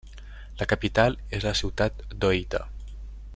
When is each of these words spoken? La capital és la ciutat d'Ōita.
La 0.61 0.65
capital 0.71 1.17
és 1.39 1.45
la 1.49 1.53
ciutat 1.61 2.01
d'Ōita. 2.25 2.67